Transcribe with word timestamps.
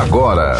agora. 0.00 0.56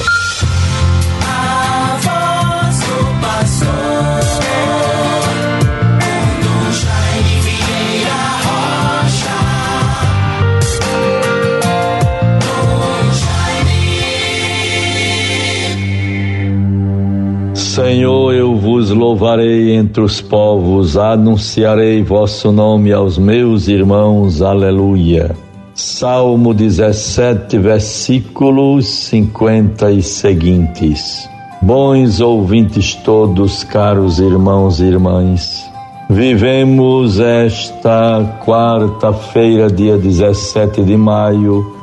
Senhor, 17.55 18.32
eu 18.32 18.55
vos 18.55 18.91
louvarei 18.91 19.75
entre 19.75 20.01
os 20.01 20.21
povos, 20.21 20.96
anunciarei 20.96 22.05
vosso 22.05 22.53
nome 22.53 22.93
aos 22.93 23.19
meus 23.19 23.66
irmãos. 23.66 24.41
Aleluia. 24.41 25.35
Salmo 25.75 26.54
17, 26.54 27.59
versículos 27.59 28.86
50 28.86 29.90
e 29.90 30.02
seguintes. 30.04 31.29
Bons 31.61 32.20
ouvintes 32.20 32.94
todos, 32.94 33.64
caros 33.64 34.20
irmãos 34.20 34.78
e 34.78 34.84
irmãs, 34.84 35.68
vivemos 36.08 37.18
esta 37.18 38.38
quarta-feira, 38.46 39.68
dia 39.68 39.98
17 39.98 40.84
de 40.84 40.96
maio 40.96 41.74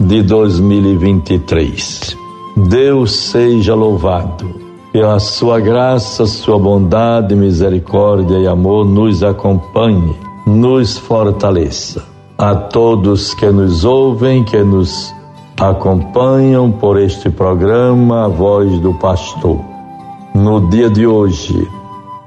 de 0.00 0.22
2023. 0.22 2.16
Deus 2.68 3.14
seja 3.14 3.74
louvado. 3.74 4.64
Que 4.90 5.00
a 5.00 5.18
sua 5.18 5.60
graça, 5.60 6.24
sua 6.24 6.58
bondade, 6.58 7.34
misericórdia 7.34 8.38
e 8.38 8.46
amor 8.46 8.86
nos 8.86 9.22
acompanhe, 9.22 10.16
nos 10.46 10.96
fortaleça 10.96 12.13
a 12.36 12.52
todos 12.54 13.32
que 13.34 13.50
nos 13.50 13.84
ouvem, 13.84 14.44
que 14.44 14.62
nos 14.62 15.14
acompanham 15.60 16.72
por 16.72 17.00
este 17.00 17.30
programa 17.30 18.24
A 18.24 18.28
Voz 18.28 18.80
do 18.80 18.92
Pastor. 18.94 19.60
No 20.34 20.68
dia 20.68 20.90
de 20.90 21.06
hoje, 21.06 21.68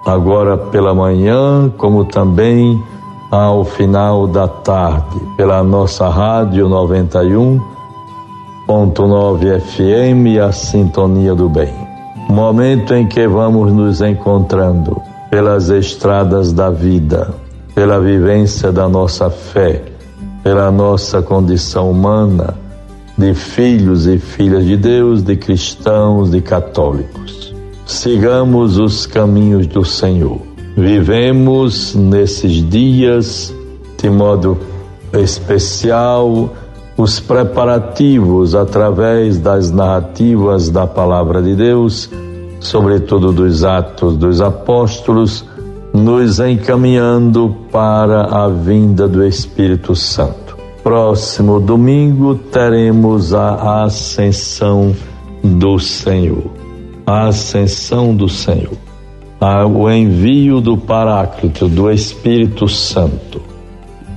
agora 0.05 0.57
pela 0.57 0.95
manhã, 0.95 1.69
como 1.77 2.05
também 2.05 2.81
ao 3.29 3.65
final 3.65 4.27
da 4.27 4.47
tarde, 4.47 5.19
pela 5.35 5.61
nossa 5.61 6.07
rádio 6.07 6.69
91.9 6.69 9.59
FM, 9.59 10.39
a 10.41 10.53
Sintonia 10.53 11.35
do 11.35 11.49
Bem. 11.49 11.73
Momento 12.29 12.93
em 12.93 13.05
que 13.05 13.27
vamos 13.27 13.73
nos 13.73 14.01
encontrando 14.01 15.01
pelas 15.29 15.67
estradas 15.69 16.53
da 16.53 16.69
vida, 16.69 17.33
pela 17.75 17.99
vivência 17.99 18.71
da 18.71 18.87
nossa 18.87 19.29
fé 19.29 19.96
pela 20.47 20.71
nossa 20.71 21.21
condição 21.21 21.91
humana 21.91 22.55
de 23.17 23.33
filhos 23.33 24.07
e 24.07 24.17
filhas 24.17 24.65
de 24.65 24.77
Deus, 24.77 25.21
de 25.21 25.35
cristãos, 25.35 26.31
de 26.31 26.39
católicos. 26.39 27.53
Sigamos 27.85 28.77
os 28.77 29.05
caminhos 29.05 29.67
do 29.67 29.83
Senhor. 29.83 30.39
Vivemos 30.77 31.93
nesses 31.95 32.65
dias 32.69 33.53
de 34.01 34.09
modo 34.09 34.57
especial 35.11 36.49
os 36.95 37.19
preparativos 37.19 38.55
através 38.55 39.39
das 39.39 39.69
narrativas 39.69 40.69
da 40.69 40.87
palavra 40.87 41.41
de 41.41 41.55
Deus, 41.55 42.09
sobretudo 42.61 43.33
dos 43.33 43.65
Atos 43.65 44.15
dos 44.15 44.39
Apóstolos 44.39 45.43
nos 45.97 46.39
encaminhando 46.39 47.55
para 47.71 48.23
a 48.23 48.47
vinda 48.47 49.07
do 49.07 49.25
Espírito 49.25 49.95
Santo. 49.95 50.55
Próximo 50.83 51.59
domingo 51.59 52.35
teremos 52.35 53.33
a 53.33 53.83
ascensão 53.83 54.95
do 55.43 55.79
Senhor. 55.79 56.51
A 57.05 57.27
ascensão 57.27 58.15
do 58.15 58.29
Senhor. 58.29 58.77
O 59.73 59.89
envio 59.89 60.61
do 60.61 60.77
Paráclito, 60.77 61.67
do 61.67 61.91
Espírito 61.91 62.67
Santo. 62.67 63.41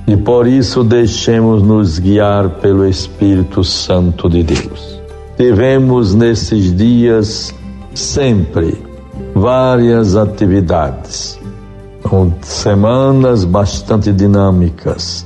E 0.07 0.15
por 0.15 0.47
isso 0.47 0.83
deixemos 0.83 1.63
nos 1.63 1.99
guiar 1.99 2.49
pelo 2.61 2.87
Espírito 2.87 3.63
Santo 3.63 4.29
de 4.29 4.43
Deus. 4.43 4.99
Tivemos 5.35 6.13
nesses 6.13 6.75
dias 6.75 7.53
sempre 7.93 8.77
várias 9.33 10.15
atividades 10.15 11.40
com 12.03 12.31
semanas 12.41 13.43
bastante 13.43 14.11
dinâmicas, 14.11 15.25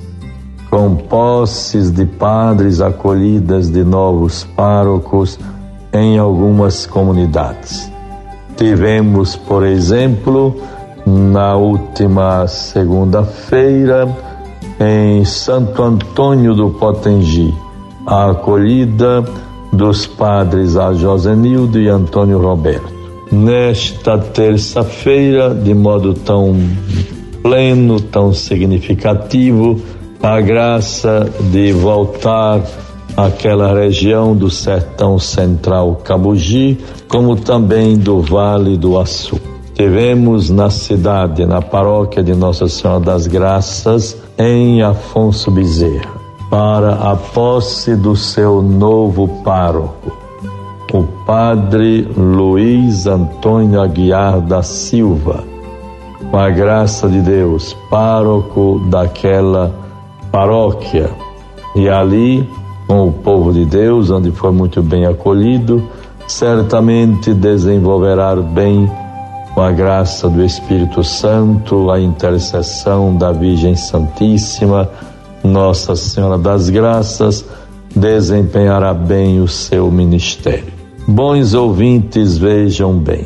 com 0.70 0.96
posses 0.96 1.92
de 1.92 2.06
padres 2.06 2.82
acolhidas 2.82 3.70
de 3.70 3.84
novos 3.84 4.44
párocos 4.44 5.40
em 5.94 6.18
algumas 6.18 6.86
comunidades. 6.86 7.92
Tivemos, 8.58 9.36
por 9.36 9.66
exemplo, 9.66 10.56
na 11.06 11.56
última 11.56 12.48
segunda-feira, 12.48 14.08
em 14.80 15.24
Santo 15.24 15.82
Antônio 15.84 16.54
do 16.54 16.70
Potengi, 16.72 17.54
a 18.06 18.32
acolhida 18.32 19.24
dos 19.72 20.06
padres 20.06 20.76
a 20.78 20.94
Josenildo 20.94 21.80
e 21.80 21.90
Antônio 21.90 22.40
Roberto 22.40 22.95
nesta 23.32 24.18
terça-feira, 24.18 25.54
de 25.54 25.74
modo 25.74 26.14
tão 26.14 26.56
pleno, 27.42 28.00
tão 28.00 28.34
significativo, 28.34 29.80
a 30.22 30.42
graça 30.42 31.30
de 31.52 31.72
voltar 31.72 32.62
àquela 33.16 33.74
região 33.74 34.36
do 34.36 34.50
sertão 34.50 35.20
central 35.20 36.02
Cabugi, 36.04 36.78
como 37.08 37.36
também 37.36 37.98
do 37.98 38.22
Vale 38.22 38.78
do 38.78 39.00
Açu. 39.00 39.40
Tivemos 39.74 40.50
na 40.50 40.70
cidade, 40.70 41.46
na 41.46 41.62
paróquia 41.62 42.24
de 42.24 42.34
Nossa 42.34 42.68
Senhora 42.68 43.02
das 43.02 43.28
Graças, 43.28 44.18
em 44.38 44.82
Afonso 44.82 45.52
Bezerra, 45.52 46.14
para 46.50 46.94
a 46.94 47.16
posse 47.16 47.96
do 47.96 48.16
seu 48.16 48.62
novo 48.62 49.28
pároco 49.44 50.25
padre 51.26 52.08
Luiz 52.16 53.08
Antônio 53.08 53.82
Aguiar 53.82 54.40
da 54.42 54.62
Silva, 54.62 55.44
com 56.30 56.38
a 56.38 56.52
graça 56.52 57.10
de 57.10 57.20
Deus, 57.20 57.76
pároco 57.90 58.80
daquela 58.90 59.74
paróquia. 60.32 61.10
E 61.76 61.90
ali, 61.90 62.48
com 62.88 63.08
o 63.08 63.12
povo 63.12 63.52
de 63.52 63.66
Deus, 63.66 64.12
onde 64.12 64.32
foi 64.32 64.52
muito 64.52 64.84
bem 64.84 65.08
acolhido, 65.08 65.84
certamente 66.28 67.34
desenvolverá 67.34 68.36
bem, 68.36 68.90
com 69.56 69.62
a 69.62 69.72
graça 69.72 70.30
do 70.30 70.44
Espírito 70.44 71.04
Santo, 71.04 71.90
a 71.90 72.00
intercessão 72.00 73.16
da 73.16 73.32
Virgem 73.32 73.76
Santíssima, 73.76 74.90
Nossa 75.44 75.96
Senhora 75.96 76.38
das 76.38 76.70
Graças, 76.70 77.46
desempenhará 77.96 78.94
bem 78.94 79.40
o 79.40 79.48
seu 79.48 79.90
ministério. 79.90 80.75
Bons 81.08 81.54
ouvintes, 81.54 82.36
vejam 82.36 82.98
bem. 82.98 83.26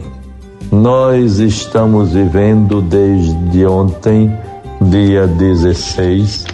Nós 0.70 1.40
estamos 1.40 2.12
vivendo 2.12 2.82
desde 2.82 3.66
ontem, 3.66 4.30
dia 4.82 5.26
16, 5.26 6.46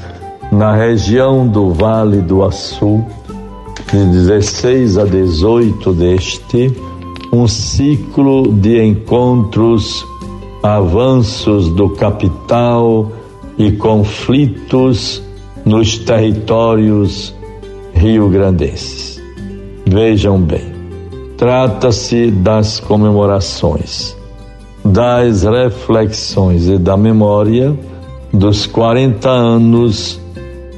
na 0.52 0.76
região 0.76 1.48
do 1.48 1.74
Vale 1.74 2.22
do 2.22 2.44
Açu, 2.44 3.04
de 3.92 4.06
16 4.06 5.00
a 5.00 5.06
18 5.06 5.94
deste, 5.94 6.72
um 7.34 7.48
ciclo 7.48 8.54
de 8.54 8.80
encontros, 8.84 10.06
avanços 10.62 11.70
do 11.70 11.90
capital 11.90 13.12
e 13.58 13.72
conflitos 13.72 15.24
nos 15.66 15.98
territórios 15.98 17.34
rio-grandenses. 17.96 19.20
Vejam 19.88 20.40
bem, 20.40 20.75
Trata-se 21.38 22.32
das 22.32 22.80
comemorações, 22.80 24.16
das 24.84 25.44
reflexões 25.44 26.68
e 26.68 26.78
da 26.78 26.96
memória 26.96 27.78
dos 28.32 28.66
40 28.66 29.30
anos 29.30 30.20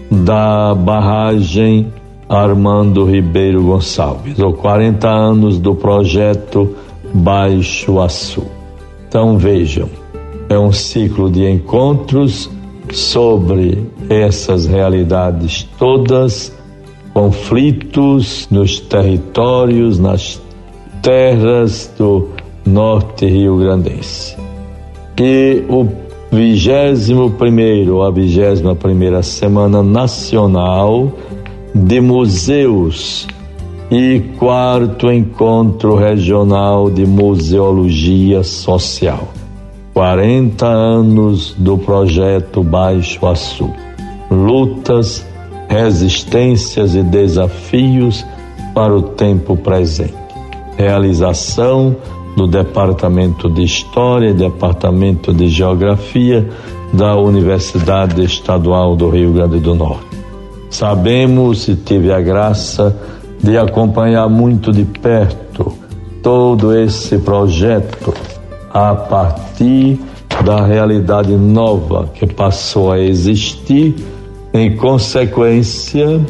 da 0.10 0.74
barragem 0.74 1.92
Armando 2.30 3.06
Ribeiro 3.06 3.64
Gonçalves, 3.64 4.40
ou 4.40 4.54
40 4.54 5.08
anos 5.08 5.60
do 5.60 5.76
projeto 5.76 6.76
Baixo 7.14 8.00
Açu. 8.00 8.44
Então 9.08 9.38
vejam, 9.38 9.90
é 10.50 10.58
um 10.58 10.72
ciclo 10.72 11.30
de 11.30 11.50
encontros 11.50 12.50
sobre 12.92 13.90
essas 14.10 14.66
realidades 14.66 15.68
todas, 15.78 16.56
conflitos 17.14 18.48
nos 18.50 18.80
territórios, 18.80 20.00
nas 20.00 20.42
terras 21.08 21.90
do 21.98 22.28
norte 22.66 23.26
rio-grandense. 23.26 24.36
E 25.18 25.64
o 25.70 25.88
vigésimo 26.30 27.32
primeiro, 27.32 28.04
a 28.04 28.12
vigésima 28.12 28.76
primeira 28.76 29.24
semana 29.24 29.82
nacional 29.82 31.10
de 31.74 32.02
museus 32.02 33.26
e 33.90 34.20
quarto 34.38 35.10
encontro 35.10 35.96
regional 35.96 36.90
de 36.90 37.06
museologia 37.06 38.44
social. 38.44 39.30
40 39.94 40.68
anos 40.68 41.56
do 41.58 41.78
projeto 41.78 42.62
Baixo 42.62 43.26
Açu. 43.26 43.72
Lutas, 44.30 45.26
resistências 45.70 46.96
e 46.96 47.02
desafios 47.02 48.26
para 48.76 48.94
o 48.94 49.02
tempo 49.02 49.56
presente. 49.56 50.27
Realização 50.78 51.96
do 52.36 52.48
Departamento 52.48 53.50
de 53.50 53.64
História 53.64 54.30
e 54.30 54.34
Departamento 54.34 55.34
de 55.34 55.48
Geografia 55.48 56.48
da 56.94 57.16
Universidade 57.16 58.24
Estadual 58.24 58.96
do 58.96 59.10
Rio 59.10 59.34
Grande 59.34 59.60
do 59.60 59.74
Norte. 59.74 60.06
Sabemos 60.70 61.68
e 61.68 61.76
tive 61.76 62.12
a 62.12 62.22
graça 62.22 62.96
de 63.42 63.58
acompanhar 63.58 64.30
muito 64.30 64.72
de 64.72 64.86
perto 64.86 65.74
todo 66.22 66.78
esse 66.78 67.18
projeto 67.18 68.14
a 68.72 68.94
partir 68.94 70.00
da 70.46 70.66
realidade 70.66 71.36
nova 71.36 72.10
que 72.14 72.28
passou 72.28 72.92
a 72.92 73.00
existir 73.00 73.96
em 74.54 74.76
consequência 74.76 76.22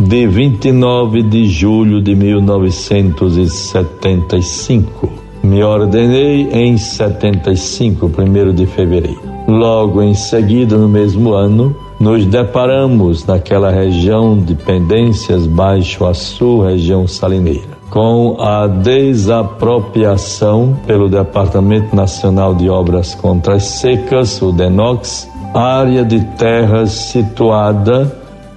de 0.00 0.26
29 0.26 1.22
de 1.22 1.46
julho 1.46 2.02
de 2.02 2.14
1975. 2.14 5.10
Me 5.42 5.62
ordenei 5.62 6.48
em 6.52 6.78
75, 6.78 8.06
1 8.06 8.54
de 8.54 8.64
fevereiro. 8.66 9.20
Logo 9.46 10.02
em 10.02 10.14
seguida, 10.14 10.76
no 10.76 10.88
mesmo 10.88 11.34
ano, 11.34 11.76
nos 12.02 12.26
deparamos 12.26 13.24
naquela 13.24 13.70
região 13.70 14.36
de 14.36 14.56
pendências 14.56 15.46
Baixo 15.46 16.04
Açu, 16.04 16.60
região 16.60 17.06
salineira, 17.06 17.78
com 17.90 18.36
a 18.40 18.66
desapropriação 18.66 20.76
pelo 20.84 21.08
Departamento 21.08 21.94
Nacional 21.94 22.56
de 22.56 22.68
Obras 22.68 23.14
contra 23.14 23.54
as 23.54 23.62
Secas, 23.62 24.42
o 24.42 24.50
DENOX, 24.50 25.30
área 25.54 26.04
de 26.04 26.18
terras 26.36 26.90
situada 26.90 28.12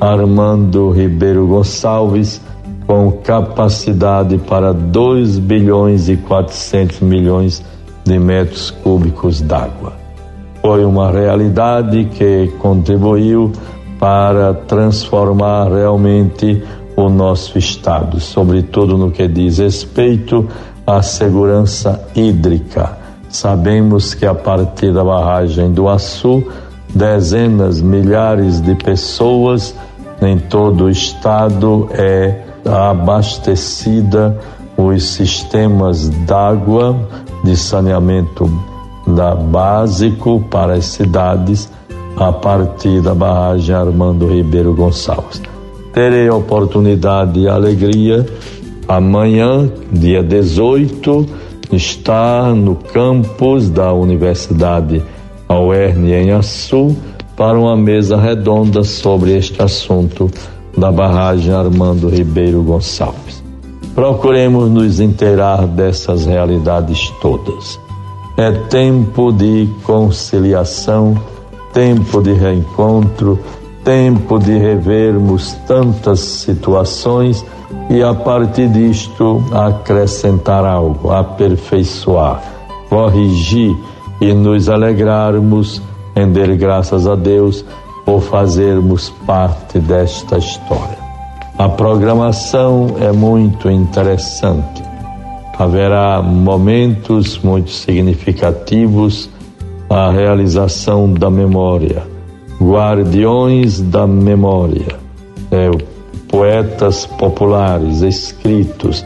Armando 0.00 0.90
Ribeiro 0.90 1.46
Gonçalves, 1.46 2.40
com 2.86 3.12
capacidade 3.12 4.38
para 4.38 4.72
2 4.72 5.38
bilhões 5.38 6.08
e 6.08 6.16
400 6.16 7.00
milhões 7.00 7.62
de 8.04 8.18
metros 8.18 8.70
cúbicos 8.70 9.40
d'água. 9.40 9.92
Foi 10.60 10.84
uma 10.84 11.10
realidade 11.10 12.04
que 12.06 12.48
contribuiu 12.58 13.52
para 13.98 14.54
transformar 14.54 15.70
realmente 15.70 16.62
o 16.96 17.08
nosso 17.08 17.58
estado, 17.58 18.20
sobretudo 18.20 18.96
no 18.98 19.10
que 19.10 19.26
diz 19.26 19.58
respeito 19.58 20.46
à 20.86 21.02
segurança 21.02 22.02
hídrica. 22.14 22.98
Sabemos 23.28 24.12
que 24.14 24.26
a 24.26 24.34
partir 24.34 24.92
da 24.92 25.04
barragem 25.04 25.72
do 25.72 25.88
Açu, 25.88 26.44
dezenas, 26.94 27.80
milhares 27.80 28.60
de 28.60 28.74
pessoas 28.74 29.74
em 30.20 30.38
todo 30.38 30.84
o 30.84 30.90
estado 30.90 31.88
é 31.92 32.42
abastecida 32.64 34.36
os 34.76 35.04
sistemas 35.04 36.08
d'água 36.08 36.96
de 37.42 37.56
saneamento 37.56 38.50
da 39.06 39.34
básico 39.34 40.44
para 40.50 40.74
as 40.74 40.86
cidades 40.86 41.70
a 42.16 42.32
partir 42.32 43.00
da 43.00 43.14
barragem 43.14 43.74
Armando 43.74 44.26
Ribeiro 44.26 44.74
Gonçalves. 44.74 45.40
Terei 45.92 46.28
a 46.28 46.34
oportunidade 46.34 47.40
e 47.40 47.48
alegria 47.48 48.26
amanhã, 48.86 49.70
dia 49.92 50.22
18, 50.22 51.26
estar 51.72 52.54
no 52.54 52.74
campus 52.76 53.70
da 53.70 53.92
Universidade 53.92 55.02
ao 55.48 55.72
Erne 55.72 56.12
em 56.12 56.32
Açu 56.32 56.96
para 57.36 57.58
uma 57.58 57.76
mesa 57.76 58.16
redonda 58.16 58.82
sobre 58.82 59.36
este 59.36 59.62
assunto 59.62 60.30
da 60.76 60.92
barragem 60.92 61.52
Armando 61.52 62.08
Ribeiro 62.08 62.62
Gonçalves. 62.62 63.29
Procuremos 64.00 64.70
nos 64.70 64.98
inteirar 64.98 65.66
dessas 65.66 66.24
realidades 66.24 67.10
todas. 67.20 67.78
É 68.34 68.50
tempo 68.50 69.30
de 69.30 69.68
conciliação, 69.84 71.22
tempo 71.74 72.22
de 72.22 72.32
reencontro, 72.32 73.38
tempo 73.84 74.38
de 74.38 74.56
revermos 74.56 75.52
tantas 75.66 76.20
situações 76.20 77.44
e 77.90 78.02
a 78.02 78.14
partir 78.14 78.70
disto 78.70 79.44
acrescentar 79.52 80.64
algo, 80.64 81.10
aperfeiçoar, 81.10 82.42
corrigir 82.88 83.76
e 84.18 84.32
nos 84.32 84.70
alegrarmos, 84.70 85.82
render 86.16 86.56
graças 86.56 87.06
a 87.06 87.14
Deus 87.14 87.66
por 88.06 88.22
fazermos 88.22 89.10
parte 89.26 89.78
desta 89.78 90.38
história. 90.38 90.99
A 91.60 91.68
programação 91.68 92.96
é 92.98 93.12
muito 93.12 93.70
interessante. 93.70 94.82
Haverá 95.58 96.22
momentos 96.22 97.36
muito 97.36 97.70
significativos 97.70 99.28
a 99.90 100.10
realização 100.10 101.12
da 101.12 101.28
memória, 101.28 102.02
guardiões 102.58 103.78
da 103.78 104.06
memória, 104.06 104.96
é, 105.50 105.70
poetas 106.28 107.04
populares, 107.04 108.00
escritos, 108.00 109.04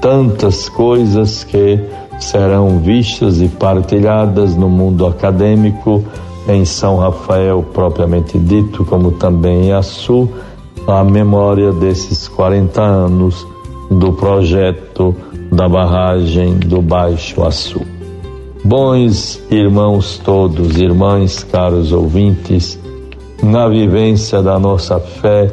tantas 0.00 0.70
coisas 0.70 1.44
que 1.44 1.78
serão 2.18 2.78
vistas 2.78 3.42
e 3.42 3.48
partilhadas 3.48 4.56
no 4.56 4.70
mundo 4.70 5.06
acadêmico, 5.06 6.02
em 6.48 6.64
São 6.64 6.96
Rafael 6.96 7.62
propriamente 7.74 8.38
dito, 8.38 8.86
como 8.86 9.12
também 9.12 9.66
em 9.66 9.72
Açu, 9.72 10.30
a 10.86 11.04
memória 11.04 11.72
desses 11.72 12.28
40 12.28 12.82
anos 12.82 13.46
do 13.90 14.12
projeto 14.12 15.14
da 15.52 15.68
barragem 15.68 16.58
do 16.58 16.80
Baixo 16.80 17.42
Açu. 17.42 17.80
Bons 18.64 19.42
irmãos 19.50 20.20
todos, 20.22 20.76
irmãs, 20.78 21.42
caros 21.44 21.92
ouvintes, 21.92 22.78
na 23.42 23.68
vivência 23.68 24.42
da 24.42 24.58
nossa 24.58 25.00
fé, 25.00 25.50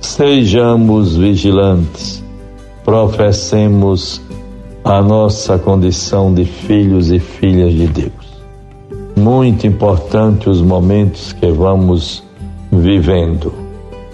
sejamos 0.00 1.16
vigilantes, 1.16 2.22
professemos 2.84 4.20
a 4.84 5.00
nossa 5.02 5.58
condição 5.58 6.34
de 6.34 6.44
filhos 6.44 7.10
e 7.10 7.18
filhas 7.18 7.72
de 7.72 7.86
Deus. 7.86 8.12
Muito 9.16 9.66
importante 9.66 10.48
os 10.48 10.60
momentos 10.60 11.32
que 11.32 11.50
vamos 11.50 12.22
vivendo. 12.72 13.67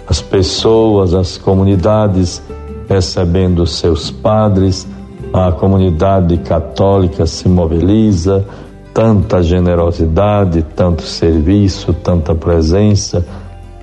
As 0.07 0.21
pessoas, 0.21 1.13
as 1.13 1.37
comunidades 1.37 2.41
recebendo 2.87 3.65
seus 3.65 4.11
padres, 4.11 4.87
a 5.33 5.51
comunidade 5.51 6.37
católica 6.37 7.25
se 7.25 7.49
mobiliza, 7.49 8.45
tanta 8.93 9.41
generosidade, 9.41 10.63
tanto 10.75 11.01
serviço, 11.01 11.91
tanta 11.93 12.33
presença, 12.35 13.25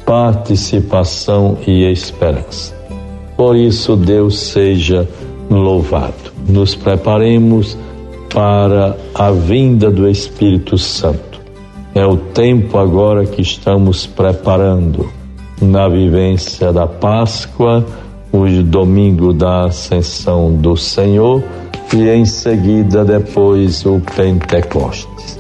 participação 0.06 1.58
e 1.66 1.84
esperança. 1.90 2.74
Por 3.36 3.56
isso, 3.56 3.96
Deus 3.96 4.38
seja 4.38 5.08
louvado. 5.50 6.32
Nos 6.48 6.74
preparemos 6.74 7.76
para 8.32 8.96
a 9.14 9.30
vinda 9.30 9.90
do 9.90 10.08
Espírito 10.08 10.78
Santo. 10.78 11.40
É 11.94 12.06
o 12.06 12.16
tempo 12.16 12.78
agora 12.78 13.26
que 13.26 13.42
estamos 13.42 14.06
preparando 14.06 15.21
na 15.62 15.88
vivência 15.88 16.72
da 16.72 16.86
Páscoa, 16.86 17.84
o 18.32 18.46
domingo 18.62 19.32
da 19.32 19.66
Ascensão 19.66 20.52
do 20.54 20.76
Senhor 20.76 21.42
e 21.94 22.08
em 22.08 22.24
seguida 22.24 23.04
depois 23.04 23.86
o 23.86 24.00
Pentecostes. 24.16 25.38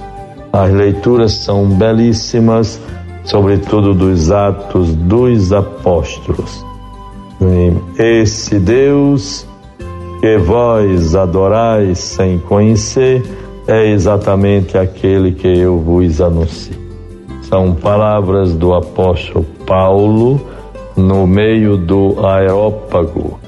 As 0.52 0.70
leituras 0.70 1.32
são 1.32 1.66
belíssimas, 1.66 2.80
sobretudo 3.24 3.94
dos 3.94 4.30
Atos 4.30 4.94
dos 4.94 5.52
Apóstolos. 5.52 6.64
Esse 7.98 8.58
Deus 8.58 9.46
que 10.20 10.38
vós 10.38 11.16
adorais 11.16 11.98
sem 11.98 12.38
conhecer 12.38 13.22
é 13.66 13.90
exatamente 13.90 14.78
aquele 14.78 15.32
que 15.32 15.48
eu 15.48 15.78
vos 15.78 16.20
anuncio. 16.20 16.76
São 17.42 17.74
palavras 17.74 18.54
do 18.54 18.72
apóstolo 18.72 19.44
Paulo 19.72 20.38
no 20.94 21.26
meio 21.26 21.78
do 21.78 22.26
aerópago, 22.26 23.40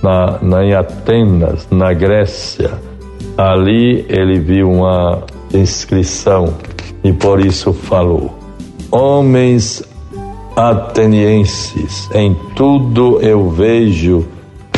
na, 0.00 0.38
na, 0.40 0.64
em 0.64 0.72
Atenas, 0.74 1.66
na 1.72 1.92
Grécia. 1.92 2.70
Ali 3.36 4.06
ele 4.08 4.38
viu 4.38 4.70
uma 4.70 5.24
inscrição 5.52 6.54
e 7.02 7.12
por 7.12 7.44
isso 7.44 7.72
falou: 7.72 8.32
Homens 8.92 9.82
atenienses, 10.54 12.08
em 12.14 12.32
tudo 12.54 13.18
eu 13.20 13.50
vejo 13.50 14.24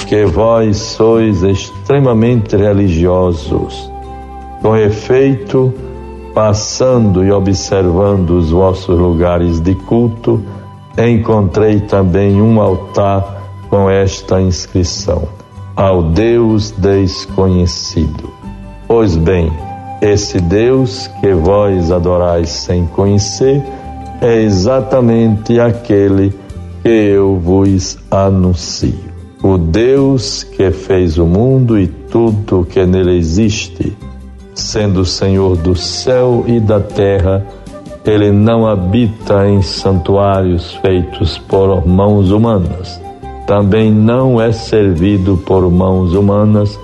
que 0.09 0.25
vós 0.25 0.79
sois 0.79 1.43
extremamente 1.43 2.57
religiosos. 2.57 3.91
Com 4.63 4.75
efeito, 4.75 5.71
passando 6.35 7.23
e 7.23 7.31
observando 7.31 8.31
os 8.31 8.53
vossos 8.53 8.99
lugares 8.99 9.61
de 9.61 9.75
culto, 9.75 10.43
encontrei 10.99 11.81
também 11.81 12.41
um 12.41 12.61
altar 12.61 13.43
com 13.69 13.91
esta 13.91 14.41
inscrição: 14.41 15.29
Ao 15.75 16.03
Deus 16.03 16.71
desconhecido. 16.71 18.33
Pois 18.87 19.17
bem, 19.17 19.51
esse 20.01 20.39
Deus 20.39 21.09
que 21.21 21.33
vós 21.33 21.91
adorais 21.91 22.51
sem 22.51 22.87
conhecer 22.87 23.63
é 24.21 24.43
exatamente 24.43 25.59
aquele 25.59 26.33
que 26.83 26.89
eu 26.89 27.39
vos 27.39 27.99
anuncio. 28.11 28.95
O 29.43 29.59
Deus 29.59 30.43
que 30.43 30.71
fez 30.71 31.19
o 31.19 31.27
mundo 31.27 31.79
e 31.79 31.87
tudo 31.87 32.65
que 32.65 32.85
nele 32.87 33.19
existe, 33.19 33.97
sendo 34.55 35.05
Senhor 35.05 35.57
do 35.57 35.75
céu 35.75 36.45
e 36.47 36.61
da 36.61 36.81
terra, 36.81 37.45
ele 38.05 38.31
não 38.31 38.67
habita 38.67 39.49
em 39.49 39.63
santuários 39.63 40.75
feitos 40.75 41.39
por 41.39 41.87
mãos 41.87 42.31
humanas. 42.31 43.01
Também 43.47 43.91
não 43.91 44.41
é 44.41 44.53
servido 44.53 45.37
por 45.39 45.71
mãos 45.71 46.15
humanas 46.15 46.79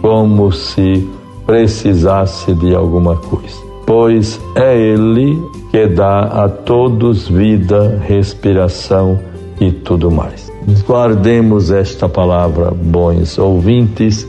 como 0.00 0.52
se 0.52 1.08
precisasse 1.46 2.52
de 2.54 2.74
alguma 2.74 3.16
coisa. 3.16 3.56
Pois 3.86 4.40
é 4.54 4.76
Ele 4.76 5.42
que 5.70 5.86
dá 5.86 6.20
a 6.20 6.48
todos 6.48 7.28
vida, 7.28 8.00
respiração 8.06 9.18
e 9.60 9.70
tudo 9.70 10.10
mais. 10.10 10.50
Guardemos 10.86 11.70
esta 11.70 12.08
palavra, 12.08 12.70
bons 12.70 13.38
ouvintes. 13.38 14.28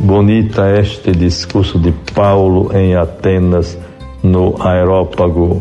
Bonita 0.00 0.70
este 0.78 1.12
discurso 1.12 1.78
de 1.78 1.92
Paulo 2.14 2.70
em 2.74 2.96
Atenas, 2.96 3.78
no 4.24 4.54
aerópago, 4.58 5.60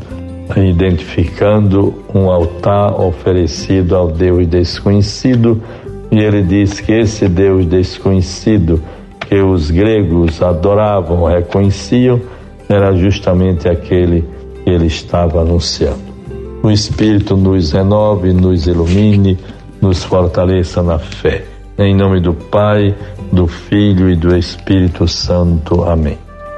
identificando 0.56 1.94
um 2.16 2.32
altar 2.32 3.00
oferecido 3.00 3.96
ao 3.96 4.08
Deus 4.08 4.48
desconhecido. 4.48 5.62
E 6.10 6.20
ele 6.20 6.42
diz 6.42 6.80
que 6.80 6.94
esse 6.94 7.28
Deus 7.28 7.66
desconhecido, 7.66 8.82
que 9.20 9.36
os 9.36 9.70
gregos 9.70 10.42
adoravam, 10.42 11.26
reconheciam, 11.26 12.22
era 12.70 12.96
justamente 12.96 13.68
aquele 13.68 14.24
que 14.64 14.70
ele 14.70 14.86
estava 14.86 15.42
anunciando. 15.42 16.14
O 16.64 16.72
Espírito 16.72 17.36
nos 17.36 17.74
renove, 17.74 18.32
nos 18.32 18.68
ilumine, 18.68 19.38
nos 19.82 20.04
fortaleça 20.04 20.82
na 20.82 20.98
fé. 20.98 21.44
Em 21.78 21.94
nome 21.94 22.22
do 22.22 22.34
Pai, 22.34 22.96
do 23.32 23.48
Filho 23.48 24.10
e 24.10 24.16
do 24.16 24.34
Espírito 24.36 25.08
Santo. 25.08 25.84
Amém. 25.84 26.23